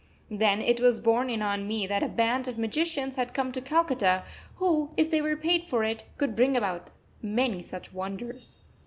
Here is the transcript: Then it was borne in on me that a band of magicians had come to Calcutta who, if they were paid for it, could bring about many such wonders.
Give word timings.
Then 0.31 0.63
it 0.63 0.79
was 0.81 0.99
borne 0.99 1.29
in 1.29 1.43
on 1.43 1.67
me 1.67 1.85
that 1.85 2.01
a 2.01 2.07
band 2.07 2.47
of 2.47 2.57
magicians 2.57 3.17
had 3.17 3.35
come 3.35 3.51
to 3.51 3.61
Calcutta 3.61 4.23
who, 4.55 4.89
if 4.97 5.11
they 5.11 5.21
were 5.21 5.37
paid 5.37 5.65
for 5.65 5.83
it, 5.83 6.05
could 6.17 6.35
bring 6.35 6.57
about 6.57 6.89
many 7.21 7.61
such 7.61 7.93
wonders. 7.93 8.57